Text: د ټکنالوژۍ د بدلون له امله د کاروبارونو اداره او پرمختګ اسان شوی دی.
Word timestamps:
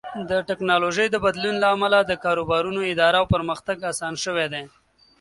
د 0.29 0.31
ټکنالوژۍ 0.49 1.07
د 1.11 1.15
بدلون 1.25 1.55
له 1.63 1.67
امله 1.75 1.97
د 2.03 2.11
کاروبارونو 2.23 2.79
اداره 2.93 3.17
او 3.21 3.25
پرمختګ 3.35 3.77
اسان 3.91 4.13
شوی 4.23 4.47
دی. 4.53 4.63